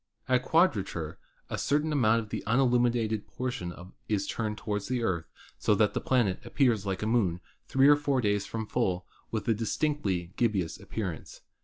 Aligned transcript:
At 0.27 0.41
quadrature 0.41 1.19
a 1.47 1.59
certain 1.59 1.93
amount 1.93 2.21
of 2.21 2.29
the 2.29 2.43
unilluminated 2.47 3.27
portion 3.27 3.71
is 4.09 4.25
turned 4.25 4.57
toward 4.57 4.81
the 4.85 5.03
Earth 5.03 5.25
so 5.59 5.75
that 5.75 5.93
the 5.93 6.01
planet 6.01 6.43
appears 6.43 6.87
like 6.87 7.03
a 7.03 7.05
Moon 7.05 7.39
three 7.67 7.87
or 7.87 7.95
four 7.95 8.19
days 8.19 8.47
from 8.47 8.65
full, 8.65 9.05
with 9.29 9.47
a 9.47 9.53
distinctly 9.53 10.33
gibbous 10.37 10.79
appearance. 10.79 11.41